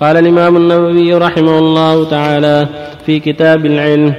قال 0.00 0.16
الإمام 0.16 0.56
النووي 0.56 1.14
رحمه 1.14 1.58
الله 1.58 2.04
تعالى 2.10 2.66
في 3.06 3.20
كتاب 3.20 3.66
العلم 3.66 4.14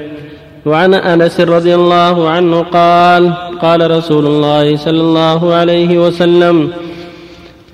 وعن 0.66 0.94
أنس 0.94 1.42
رضي 1.42 1.76
الله 1.76 2.30
عنه 2.30 2.62
قال 2.62 3.34
قال 3.62 3.92
رسول 3.92 4.26
الله 4.26 4.76
صلى 4.76 5.02
الله 5.02 5.54
عليه 5.54 6.08
وسلم 6.08 6.72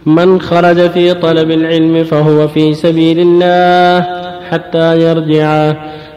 من 0.06 0.42
خرج 0.42 0.90
في 0.90 1.14
طلب 1.14 1.52
العلم 1.52 2.04
فهو 2.04 2.48
في 2.48 2.74
سبيل 2.74 3.20
الله 3.20 4.08
حتى 4.52 5.02
يرجع. 5.02 5.74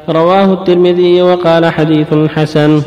رواه 0.08 0.52
الترمذي 0.52 1.22
وقال 1.22 1.66
حديث 1.66 2.14
حسن. 2.14 2.82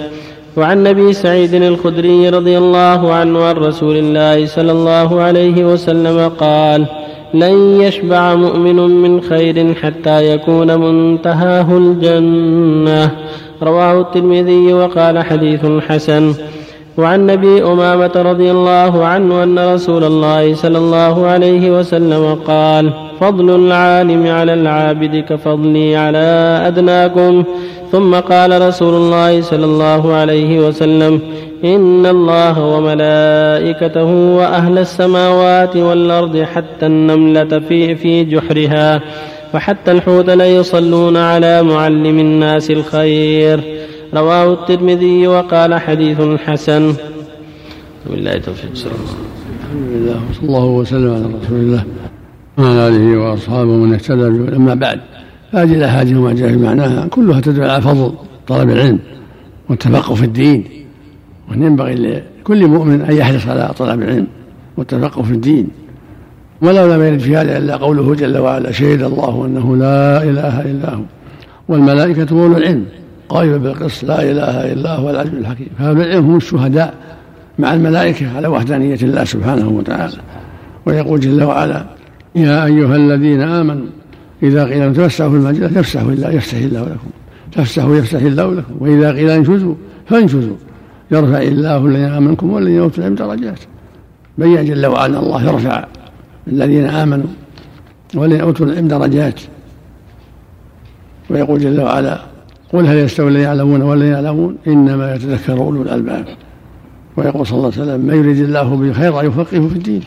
وعن 0.58 0.88
أبي 0.88 1.14
سعيد 1.14 1.54
الخدري 1.54 2.30
رضي 2.30 2.58
الله 2.58 3.14
عنه 3.14 3.44
عن 3.44 3.56
رسول 3.56 3.98
الله 3.98 4.46
صلى 4.46 4.72
الله 4.72 5.22
عليه 5.22 5.64
وسلم 5.66 6.30
قال 6.30 6.86
لن 7.34 7.82
يشبع 7.82 8.36
مؤمن 8.36 8.75
من 8.75 9.21
خير 9.21 9.73
حتى 9.73 10.34
يكون 10.34 10.79
منتهاه 10.79 11.78
الجنة. 11.78 13.11
رواه 13.64 14.01
الترمذي 14.01 14.74
وقال 14.74 15.24
حديث 15.24 15.65
حسن. 15.87 16.34
وعن 16.97 17.29
أبي 17.29 17.64
أمامة 17.64 18.11
رضي 18.15 18.51
الله 18.51 19.06
عنه 19.06 19.43
أن 19.43 19.73
رسول 19.73 20.04
الله 20.04 20.56
صلى 20.56 20.78
الله 20.78 21.25
عليه 21.25 21.79
وسلم 21.79 22.36
قال 22.47 22.89
فضل 23.20 23.56
العالم 23.56 24.28
على 24.28 24.54
العابد 24.54 25.15
كفضلي 25.29 25.96
على 25.96 26.61
أدناكم. 26.68 27.43
ثم 27.92 28.15
قال 28.15 28.68
رسول 28.68 28.93
الله 28.93 29.42
صلى 29.42 29.65
الله 29.65 30.14
عليه 30.14 30.68
وسلم 30.68 31.20
إن 31.64 32.06
الله 32.06 32.66
وملائكته 32.66 34.06
وأهل 34.36 34.78
السماوات 34.78 35.78
والأرض 35.78 36.42
حتى 36.42 36.86
النملة 36.86 37.59
في, 37.59 37.95
في 37.95 38.23
جحرها 38.23 39.02
وحتى 39.54 39.92
الحوت 39.92 40.30
ليصلون 40.30 41.18
على 41.18 41.64
معلم 41.64 42.20
الناس 42.20 42.72
الخير. 42.72 43.64
رواه 44.14 44.54
الترمذي 44.54 45.28
وقال 45.28 45.80
حديث 45.80 46.22
حسن. 46.46 46.94
بالله 48.10 48.38
توفيق 48.38 48.72
الحمد 48.72 49.90
لله 49.92 50.22
وصلى 50.30 50.48
الله 50.48 50.66
وسلم 50.66 51.14
على 51.14 51.26
رسول 51.44 51.60
الله 51.60 51.84
وعلى 52.58 52.88
آله 52.88 53.20
وأصحابه 53.20 53.72
من 53.72 53.94
اهتدى 53.94 54.56
أما 54.56 54.73
بعد 54.73 55.00
هذه 55.52 55.73
الأحاديث 55.73 56.18
وما 56.18 56.34
جاء 56.34 56.50
في 56.50 56.58
معناها 56.58 57.08
كلها 57.08 57.42
تدل 57.42 57.64
على 57.64 57.82
فضل 57.82 58.12
طلب 58.48 58.70
العلم 58.70 59.00
والتفقه 59.70 60.16
في 60.16 60.26
الدين. 60.26 60.64
وأن 61.50 61.64
ينبغي 61.64 61.95
لكل 61.95 62.67
مؤمن 62.67 63.02
أن 63.02 63.16
يحرص 63.16 63.47
على 63.47 63.69
طلب 63.78 64.02
العلم 64.02 64.28
والتفقه 64.78 65.22
في 65.22 65.31
الدين. 65.33 65.67
ولو 66.61 66.94
لم 66.94 67.02
يرد 67.02 67.19
في 67.19 67.38
هذا 67.38 67.58
إلا 67.58 67.75
قوله 67.75 68.16
جل 68.16 68.38
وعلا 68.38 68.72
شهد 68.72 69.02
الله 69.02 69.45
أنه 69.45 69.75
لا 69.75 70.23
إله 70.23 70.61
إلا 70.61 70.94
هو 70.94 71.02
والملائكة 71.67 72.27
أولو 72.31 72.58
العلم 72.58 72.86
قائمة 73.30 73.58
بالقسط 73.58 74.03
لا 74.03 74.31
إله 74.31 74.73
إلا 74.73 74.95
هو 74.95 75.09
العزيز 75.09 75.33
الحكيم 75.33 75.67
فأهل 75.80 76.02
العلم 76.02 76.25
هم 76.25 76.38
الشهداء 76.38 76.94
مع 77.59 77.73
الملائكة 77.73 78.36
على 78.36 78.47
وحدانية 78.47 78.97
الله 79.02 79.23
سبحانه 79.23 79.70
وتعالى. 79.70 80.17
ويقول 80.86 81.20
جل 81.20 81.44
وعلا 81.44 81.86
يا 82.36 82.66
أيها 82.66 82.95
الذين 82.95 83.42
آمنوا 83.42 83.88
إذا 84.44 84.66
قيل 84.66 84.80
لهم 84.80 84.94
تفسحوا 84.94 85.30
في 85.30 85.36
المجلس 85.36 85.77
يفسحوا 85.77 86.11
الله 86.11 86.31
يفسح 86.31 86.58
الله 86.58 86.81
لكم 86.81 87.09
تفسحوا 87.52 87.95
يفسح 87.95 88.22
الله 88.22 88.53
لكم 88.53 88.73
وإذا 88.80 89.11
قيل 89.11 89.30
انشزوا 89.30 89.75
فانشزوا. 90.05 90.55
يرفع 91.12 91.42
الله 91.42 91.86
الذين 91.86 92.06
آمنوا 92.06 92.36
والذين 92.42 92.80
اوتوا 92.80 93.04
العلم 93.04 93.16
درجات. 93.16 93.60
بين 94.38 94.66
جل 94.66 94.86
وعلا 94.86 95.20
الله 95.20 95.44
يرفع 95.44 95.86
الذين 96.48 96.86
آمنوا 96.86 97.28
والذين 98.16 98.42
أوتوا 98.42 98.66
العلم 98.66 98.88
درجات. 98.88 99.42
ويقول 101.30 101.60
جل 101.60 101.82
وعلا 101.82 102.22
قل 102.74 102.86
هل 102.86 102.98
يستوي 102.98 103.28
الذين 103.28 103.44
يعلمون 103.44 103.82
والذين 103.82 104.12
يعلمون 104.12 104.58
إنما 104.68 105.16
يتذكر 105.16 105.54
أولو 105.54 105.82
الألباب. 105.82 106.26
ويقول 107.17 107.48
صلى 107.48 107.58
الله 107.58 107.72
عليه 107.72 107.82
وسلم 107.82 108.06
من 108.06 108.16
يريد 108.16 108.38
الله 108.38 108.76
به 108.76 108.94
خيرا 108.94 109.22
يفقهه 109.22 109.67
في 109.67 109.76
الدين. 109.76 110.04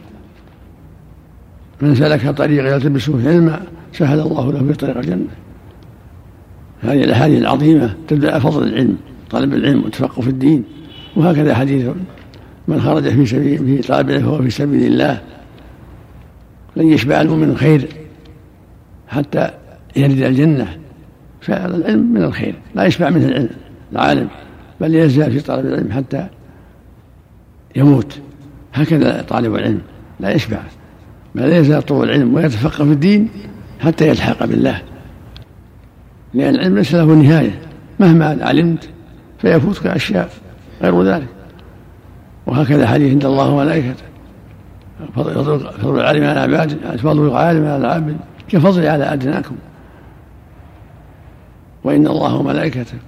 من 1.82 1.94
سلك 1.94 2.28
طريقا 2.28 2.78
في 2.78 3.28
علما 3.28 3.60
سهل 3.93 4.21
الله 4.21 4.53
له 4.53 4.59
في 4.59 4.72
طريق 4.72 4.97
الجنة. 4.97 5.26
هذه 6.81 7.05
الأحاديث 7.05 7.41
العظيمة 7.41 7.94
تدل 8.09 8.31
على 8.31 8.41
فضل 8.41 8.62
العلم 8.62 8.97
طلب 9.31 9.55
العلم 9.55 9.82
والتفقه 9.82 10.22
في 10.22 10.31
الدين. 10.31 10.65
وهكذا 11.17 11.55
حديث 11.55 11.87
من 12.69 12.81
خرج 12.81 13.09
في 13.09 13.27
سبيل 13.27 13.59
في 13.59 13.78
طلب 13.78 14.19
فهو 14.19 14.43
في 14.43 14.50
سبيل 14.50 14.93
الله 14.93 15.21
لن 16.77 16.89
يشبع 16.89 17.21
المؤمن 17.21 17.56
خير 17.56 17.89
حتى 19.09 19.50
يرد 19.97 20.23
الجنة. 20.23 20.78
فالعلم 21.41 22.12
من 22.12 22.23
الخير 22.23 22.55
لا 22.75 22.84
يشبع 22.84 23.11
منه 23.11 23.28
العلم 23.28 23.50
العالم 23.93 24.28
بل 24.81 24.95
يزال 24.95 25.33
في 25.33 25.41
طلب 25.41 25.67
العلم 25.67 25.93
حتى 25.93 26.27
يموت. 27.77 28.19
هكذا 28.75 29.23
طالب 29.23 29.55
العلم 29.55 29.81
لا 30.21 30.31
يشبع 30.31 30.59
بل 31.34 31.53
يزال 31.53 31.83
طول 31.83 32.09
العلم 32.09 32.34
ويتفقه 32.34 32.84
في 32.84 32.93
الدين 32.93 33.29
حتى 33.81 34.09
يلحق 34.09 34.44
بالله. 34.44 34.83
لأن 36.34 36.55
العلم 36.55 36.77
ليس 36.77 36.94
له 36.94 37.05
نهاية 37.05 37.61
مهما 38.00 38.39
علمت 38.41 38.89
فيفوتك 39.39 39.87
أشياء. 39.87 40.31
غير 40.82 41.03
ذلك. 41.03 41.28
وهكذا 42.47 42.87
حديث 42.87 43.12
عند 43.12 43.25
الله 43.25 43.50
وملائكته. 43.50 44.04
فضل 45.15 46.00
العالم 46.00 46.25
على 46.25 46.44
العباد 46.44 46.97
فضل 46.97 47.26
العالم 47.26 47.66
على 47.66 47.76
العبد 47.76 48.16
كفضل 48.48 48.87
على 48.87 49.04
أدناكم. 49.04 49.54
وإن 51.84 52.06
الله 52.06 52.37
وملائكته 52.37 52.98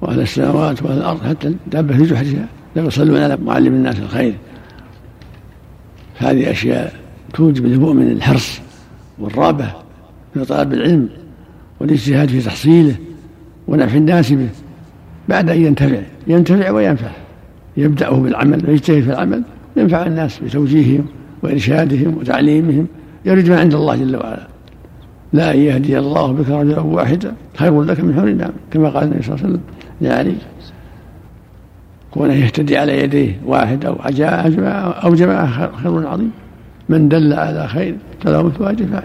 وأهل 0.00 0.20
السماوات 0.20 0.82
وأهل 0.82 0.98
الأرض 0.98 1.22
حتى 1.22 1.54
دابة 1.66 1.96
في 1.96 2.02
جحرها 2.02 2.46
يصلون 2.76 3.22
على 3.22 3.36
معلم 3.36 3.74
الناس 3.74 3.98
الخير. 3.98 4.34
هذه 6.18 6.50
أشياء 6.50 6.94
توجب 7.34 7.66
للمؤمن 7.66 8.10
الحرص 8.10 8.60
والرغبة 9.18 9.72
في 10.34 10.44
طلب 10.44 10.72
العلم 10.72 11.08
والإجتهاد 11.80 12.28
في 12.28 12.40
تحصيله 12.40 12.94
ونفع 13.68 13.96
الناس 13.96 14.32
به. 14.32 14.48
بعد 15.28 15.50
أن 15.50 15.64
ينتفع. 15.64 16.00
ينتفع 16.26 16.70
وينفع. 16.70 17.10
يبدأه 17.76 18.16
بالعمل 18.16 18.68
ويجتهد 18.68 19.02
في 19.02 19.10
العمل. 19.10 19.42
ينفع 19.76 20.06
الناس 20.06 20.38
بتوجيههم 20.38 21.06
وإرشادهم 21.42 22.16
وتعليمهم. 22.18 22.86
يريد 23.24 23.50
ما 23.50 23.60
عند 23.60 23.74
الله 23.74 23.96
جل 23.96 24.16
وعلا. 24.16 24.46
لا 25.32 25.54
أن 25.54 25.58
يهدي 25.58 25.98
الله 25.98 26.32
بك 26.32 26.48
رجلا 26.48 26.80
واحدا. 26.80 27.34
خير 27.56 27.82
لك 27.82 28.00
من 28.00 28.14
حور 28.14 28.28
النعم. 28.28 28.52
كما 28.70 28.88
قال 28.88 29.04
النبي 29.04 29.22
صلى 29.22 29.34
الله 29.34 29.44
عليه 29.44 29.54
وسلم 29.54 29.64
لعلي. 30.00 30.34
كونه 32.10 32.34
يهتدي 32.34 32.76
على 32.76 33.02
يديه 33.02 33.40
واحد 33.46 33.84
أو 33.84 33.96
جماعة 34.48 34.90
أو 34.90 35.14
جماعة 35.14 35.76
خير 35.82 36.08
عظيم. 36.08 36.30
من 36.88 37.08
دل 37.08 37.32
على 37.32 37.68
خير 37.68 37.96
فله 38.20 38.42
مثل 38.42 38.64
أجر 38.66 38.86
فاعل 38.86 39.02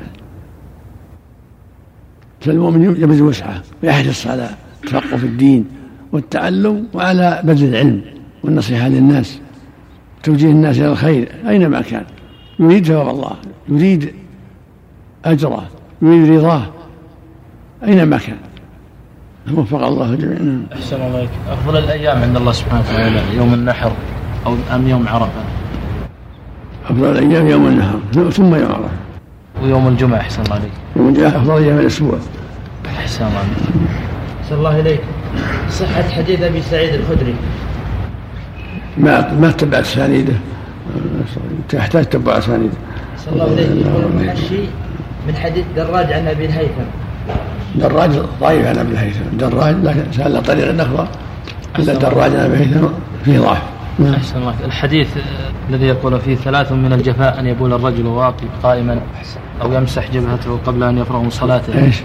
فالمؤمن 2.42 2.84
يبذل 2.84 3.22
وسعة. 3.22 3.62
ويحرص 3.84 4.28
على 4.28 4.50
التفقه 4.84 5.18
في 5.18 5.26
الدين. 5.26 5.66
والتعلم 6.12 6.88
وعلى 6.94 7.42
بذل 7.44 7.68
العلم 7.68 8.02
والنصيحة 8.44 8.88
للناس 8.88 9.40
توجيه 10.24 10.52
الناس 10.52 10.78
إلى 10.78 10.92
الخير 10.92 11.32
أينما 11.48 11.82
كان. 11.82 12.04
يريد 12.60 12.86
ثواب 12.86 13.10
الله 13.10 13.32
يريد 13.70 14.14
أجره 15.26 15.64
يريد 16.02 16.32
رضاه 16.32 16.64
أينما 17.84 18.18
كان. 18.18 18.38
وفق 19.54 19.84
الله 19.84 20.16
جميعا. 20.16 20.66
أحسن 20.74 20.96
الله 20.96 21.28
أفضل 21.50 21.78
الأيام 21.78 22.22
عند 22.22 22.36
الله 22.36 22.52
سبحانه 22.52 22.82
وتعالى 22.82 23.22
يوم 23.38 23.54
النحر 23.54 23.92
أو 24.46 24.56
أم 24.76 24.88
يوم 24.88 25.08
عرفة؟ 25.08 25.42
أفضل 26.86 27.12
الأيام 27.12 27.48
يوم 27.48 27.68
النحر 27.68 28.00
ثم 28.32 28.56
يوم 28.56 28.72
عرفة. 28.72 28.90
ويوم 29.64 29.88
الجمعة 29.88 30.18
أحسن 30.18 30.42
الله 30.42 30.56
عليك 30.56 30.72
يوم 30.96 31.08
الجمعة 31.10 31.30
أفضل 31.30 31.64
أيام 31.64 31.80
الأسبوع. 31.80 32.18
أحسن 32.86 33.26
الله 33.26 33.38
عليك 33.38 33.58
أحسن 34.42 34.56
الله 34.56 34.80
إليك. 34.80 35.02
صحة 35.70 36.10
حديث 36.10 36.42
أبي 36.42 36.62
سعيد 36.62 36.94
الخدري. 36.94 37.36
ما 38.98 39.34
ما 39.34 39.52
تبعت 39.52 39.84
أسانيده؟ 39.84 40.34
تحتاج 41.70 42.06
تتبع 42.06 42.38
أسانيده. 42.38 42.74
صلى 43.18 43.34
الله 43.34 43.44
عليه 43.44 43.64
يقول 43.64 44.04
المحشي 44.04 44.62
من 45.28 45.36
حديث 45.36 45.66
دراج 45.76 46.14
عن 46.14 46.28
أبي 46.28 46.46
الهيثم. 46.46 46.88
دراج 47.76 48.12
ضعيف 48.42 48.68
عن 48.68 48.78
أبي 48.78 48.92
الهيثم. 48.92 49.38
دراج 49.38 49.76
لكن 49.84 50.04
سأل 50.12 50.44
طريق 50.44 50.82
أخرى 50.82 51.08
إلا 51.80 51.94
دراج 51.94 52.36
عن 52.36 52.40
أبي 52.40 52.54
الهيثم 52.54 52.88
فيه 53.26 53.40
ضعف. 53.40 53.62
نعم. 54.00 54.14
أحسن 54.14 54.38
الله. 54.38 54.56
الحديث 54.66 55.08
الذي 55.70 55.86
يقول 55.86 56.20
فيه 56.20 56.36
ثلاث 56.36 56.72
من 56.72 56.94
الجفاء 56.94 57.40
أن 57.40 57.48
يبول 57.48 57.74
الرجل 57.74 58.06
واقف 58.06 58.48
قائما 58.64 59.00
أو 59.62 59.74
يمسح 59.74 60.12
جبهته 60.12 60.60
قبل 60.66 60.84
أن 60.84 60.98
يفرغ 60.98 61.22
من 61.22 61.30
صلاته. 61.30 61.86
إيش؟ 61.86 61.96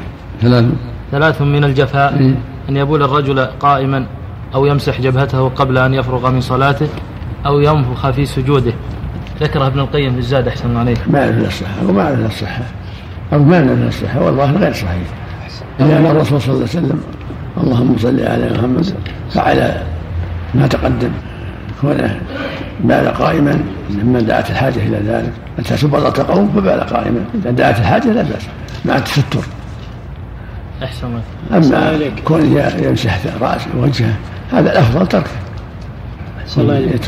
ثلاث. 0.43 0.65
ثلاث 1.12 1.43
من 1.43 1.65
الجفاء. 1.65 2.19
إيه؟ 2.19 2.35
أن 2.69 2.77
يبول 2.77 3.03
الرجل 3.03 3.41
قائما 3.41 4.07
أو 4.55 4.67
يمسح 4.67 5.01
جبهته 5.01 5.49
قبل 5.49 5.79
أن 5.79 5.95
يفرغ 5.95 6.31
من 6.31 6.41
صلاته 6.41 6.89
أو 7.47 7.61
ينفخ 7.61 8.11
في 8.11 8.27
سجوده. 8.27 8.73
ذكره 9.41 9.67
ابن 9.67 9.81
القيم 9.81 10.13
في 10.13 10.19
الزاد 10.19 10.49
أحسن 10.49 10.77
عليك. 10.77 10.99
ما 11.07 11.25
أعرف 11.25 11.39
الصحة 11.39 11.89
وما 11.89 12.03
أعرف 12.03 12.27
الصحة 12.27 12.63
أو 13.33 13.39
ما 13.39 13.61
من 13.61 13.87
الصحة 13.89 14.23
والله 14.23 14.53
غير 14.53 14.73
صحيح. 14.73 15.09
لأن 15.79 16.07
الرسول 16.07 16.41
صلى 16.41 16.55
الله 16.55 16.69
عليه 16.69 16.79
وسلم 16.79 17.01
اللهم 17.57 17.97
صل 17.99 18.21
على 18.21 18.51
محمد 18.59 18.95
فعل 19.31 19.83
ما 20.55 20.67
تقدم. 20.67 21.11
كونه 21.81 22.21
بال 22.81 23.09
قائما 23.09 23.61
ممن 23.91 24.27
دعت 24.27 24.51
الحاجة 24.51 24.79
إلى 24.79 25.01
ذلك. 25.07 25.33
أنت 25.59 25.73
سبطة 25.73 26.35
قوم 26.35 26.53
فبال 26.57 26.81
قائما. 26.81 27.25
إذا 27.35 27.51
دعت 27.51 27.79
الحاجة 27.79 28.13
لا 28.13 28.23
بأس. 28.23 28.43
مع 28.85 28.97
التستر. 28.97 29.45
أحسن 30.82 31.21
أما 31.53 32.11
كونه 32.25 32.73
يمسح 32.82 33.21
رأسه 33.41 33.67
وجهه 33.76 34.17
هذا 34.53 34.73
الأفضل 34.73 35.06
تركه 35.06 35.31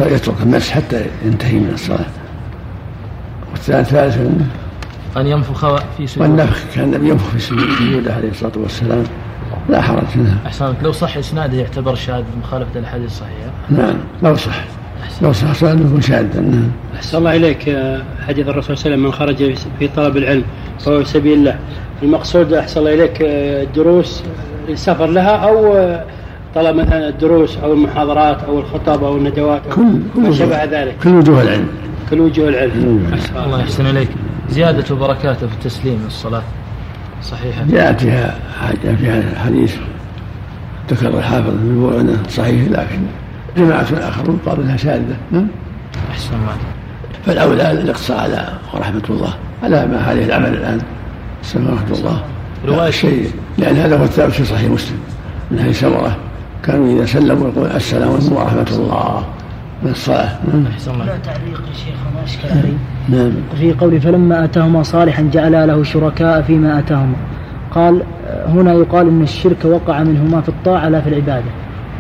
يترك 0.07 0.35
المسح 0.43 0.75
حتى 0.75 1.07
ينتهي 1.25 1.59
من 1.59 1.71
الصلاة. 1.75 2.07
والثالث 3.51 3.95
أن 5.17 5.27
ينفخ 5.27 5.77
في 5.97 6.07
سجود 6.07 6.23
والنفخ 6.23 6.63
كأن 6.75 6.85
النبي 6.85 7.09
ينفخ 7.09 7.29
في 7.31 7.39
سجوده. 7.39 8.15
عليه 8.15 8.31
الصلاة 8.31 8.53
والسلام. 8.57 9.05
لا 9.69 9.81
حرج 9.81 10.17
منها 10.17 10.39
أحسنت 10.47 10.77
لو 10.83 10.93
صح 10.93 11.17
إسناده 11.17 11.57
يعتبر 11.57 11.95
شاذ 11.95 12.23
مخالفة 12.43 12.81
الحديث 12.81 13.07
الصحيح 13.07 13.31
نعم 13.71 13.97
لو 14.23 14.37
صح. 14.37 14.65
لو 15.23 15.33
صح 15.33 15.53
سؤال 15.53 15.87
يكون 15.87 16.01
شاذا 16.01 16.41
نعم. 16.41 16.71
أحسن 16.97 17.19
الله 17.19 17.37
إليك 17.37 17.77
حديث 18.27 18.49
الرسول 18.49 18.79
صلى 18.79 18.95
الله 18.95 18.97
عليه 18.97 18.97
وسلم 18.97 19.03
من 19.03 19.13
خرج 19.13 19.55
في 19.79 19.89
طلب 19.89 20.17
العلم. 20.17 20.45
فهو 20.81 21.05
سبيل 21.05 21.39
الله. 21.39 21.59
المقصود 22.03 22.53
الله 22.77 22.95
إليك 22.95 23.17
الدروس 23.21 24.23
السفر 24.69 25.07
لها 25.07 25.37
أو 25.37 25.75
طلب 26.55 26.77
مثلا 26.77 27.09
الدروس 27.09 27.59
أو 27.59 27.73
المحاضرات 27.73 28.45
أو 28.45 28.59
الخطب 28.59 29.05
أو 29.05 29.17
الندوات 29.17 29.63
أو 29.67 29.77
كل 30.15 30.21
ما 30.21 30.33
شابه 30.33 30.65
ذلك. 30.65 30.97
كل 31.03 31.15
وجوه 31.15 31.43
العلم. 31.43 31.69
كل 32.11 32.21
وجوه 32.21 32.49
العلم. 32.49 33.13
الله 33.47 33.61
يحسن 33.61 33.87
إليك. 33.87 34.09
زيادة 34.51 34.95
بركاته 34.95 35.47
في 35.47 35.55
التسليم 35.55 36.05
الصلاة 36.07 36.43
صحيحة. 37.23 37.65
جاءت 37.71 38.01
فيها 38.01 38.35
فيها 38.83 39.23
حديث 39.45 39.77
ذكر 40.91 41.09
الحافظ 41.09 41.51
من 41.51 42.23
صحيح 42.29 42.71
لكن 42.71 43.01
جماعة 43.57 43.87
آخرون 43.93 44.41
قالوا 44.47 44.65
انها 44.65 44.77
شاذة. 44.77 45.17
نعم. 45.31 45.47
أحسن 46.11 46.35
الله 46.35 46.57
فالأولى 47.27 47.71
الاقتصار 47.71 48.19
على 48.19 48.49
ورحمة 48.75 49.03
الله. 49.11 49.35
على 49.63 49.87
ما 49.87 50.01
عليه 50.03 50.25
العمل 50.25 50.55
الآن. 50.55 50.81
ورحمة 51.55 51.99
الله 51.99 52.23
رواية. 52.67 52.91
شيء. 52.91 53.31
لأن 53.59 53.77
هذا 53.77 53.99
هو 53.99 54.05
الثابت 54.05 54.33
في 54.33 54.45
صحيح 54.45 54.71
مسلم. 54.71 54.99
من 55.51 55.61
حديث 55.61 55.81
سمرة 55.81 56.17
كانوا 56.63 56.97
إذا 56.97 57.07
سلموا 57.07 57.49
يقول 57.49 57.67
السلام 57.67 58.09
عليكم 58.09 58.37
ورحمة 58.37 58.67
الله. 58.71 59.25
من 59.83 59.91
الصلاة. 59.91 60.39
نعم. 60.53 60.67
أحسن 60.67 60.91
الله. 60.91 61.05
تعليق 61.05 61.61
يا 61.69 61.75
شيخ 61.75 61.95
ما 62.15 62.25
أشكل 62.25 62.49
علي 62.49 62.73
نعم. 63.09 63.33
في 63.61 63.73
قوله 63.73 63.99
فلما 63.99 64.45
أتاهما 64.45 64.83
صالحا 64.83 65.31
جعلا 65.33 65.67
له 65.67 65.83
شركاء 65.83 66.43
فيما 66.43 66.79
أتاهما. 66.79 67.17
قال 67.71 68.03
هنا 68.47 68.73
يقال 68.73 69.09
أن 69.09 69.23
الشرك 69.23 69.65
وقع 69.65 70.03
منهما 70.03 70.41
في 70.41 70.49
الطاعة 70.49 70.89
لا 70.89 71.01
في 71.01 71.09
العبادة. 71.09 71.51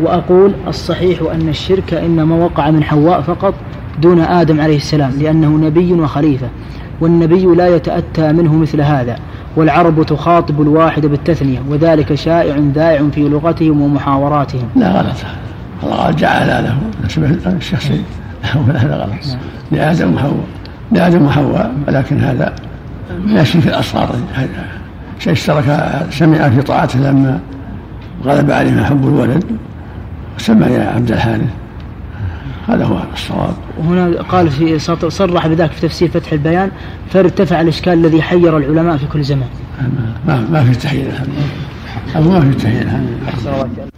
وأقول 0.01 0.53
الصحيح 0.69 1.19
أن 1.35 1.49
الشرك 1.49 1.95
إنما 1.95 2.37
وقع 2.37 2.71
من 2.71 2.85
حواء 2.85 3.21
فقط 3.21 3.55
دون 4.03 4.21
آدم 4.21 4.61
عليه 4.61 4.77
السلام 4.77 5.13
لأنه 5.21 5.49
نبي 5.49 5.93
وخليفة. 5.93 6.49
والنبي 7.01 7.45
لا 7.45 7.77
يتأتى 7.77 8.33
منه 8.33 8.55
مثل 8.55 8.81
هذا 8.81 9.17
والعرب 9.57 10.07
تخاطب 10.07 10.63
الواحد 10.63 11.07
بالتثنية 11.07 11.59
وذلك 11.69 12.15
شائع 12.15 12.57
ذائع 12.75 13.09
في 13.09 13.29
لغتهم 13.29 13.81
ومحاوراتهم. 13.83 14.69
لا 14.77 14.91
غلط. 14.91 15.17
الله 15.83 16.11
جعل 16.11 16.47
له 16.47 16.79
نسبه 17.05 17.37
الشخصي 17.47 18.01
هذا 18.75 18.95
غلط. 18.95 19.37
لآدم 19.73 20.15
وحواء. 20.15 20.45
لآدم 20.93 21.27
وحواء 21.27 21.75
ولكن 21.89 22.19
هذا 22.19 22.53
من 23.27 23.39
الشرك 23.39 23.67
الأصغر 23.67 24.09
شيء 25.19 25.33
اشترك 25.33 25.91
سمع 26.11 26.49
في 26.49 26.63
طاعته 26.63 26.99
لما 26.99 27.41
غلب 28.25 28.51
عليهم 28.51 28.85
حب 28.85 29.09
الولد 29.09 29.45
سمى 30.39 30.67
يا 30.67 30.93
عبد 30.97 31.13
الحارث. 31.13 31.51
هذا 32.69 32.85
هو 32.85 33.03
الصواب. 33.13 33.55
وهنا 33.79 34.23
قال 34.23 34.51
في 34.51 34.79
صرح 35.09 35.47
بذلك 35.47 35.73
في 35.73 35.81
تفسير 35.81 36.09
فتح 36.09 36.33
البيان 36.33 36.71
فارتفع 37.11 37.61
الإشكال 37.61 37.93
الذي 37.93 38.23
حير 38.23 38.57
العلماء 38.57 38.97
في 38.97 39.07
كل 39.07 39.23
زمان 39.23 39.49
ما, 40.27 40.47
ما 40.51 40.65
في 40.65 40.79
تحيير 40.79 41.07
الحمد 41.07 41.29
لله 42.27 42.31
ما 42.31 42.51
في 42.51 42.59
تحيير 42.59 42.83
الحمد 42.83 43.07
لله 43.45 43.96